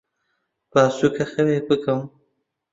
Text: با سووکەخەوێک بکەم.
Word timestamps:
با 0.71 0.83
سووکەخەوێک 0.97 1.63
بکەم. 1.69 2.01